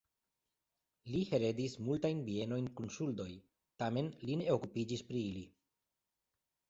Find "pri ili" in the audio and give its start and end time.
5.11-5.45